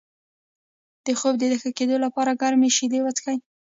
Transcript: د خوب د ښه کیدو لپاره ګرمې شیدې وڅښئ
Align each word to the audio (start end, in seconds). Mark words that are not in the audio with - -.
د 1.05 1.07
خوب 1.19 1.33
د 1.39 1.43
ښه 1.61 1.69
کیدو 1.77 1.95
لپاره 2.05 2.37
ګرمې 2.41 2.69
شیدې 2.77 2.99
وڅښئ 3.01 3.37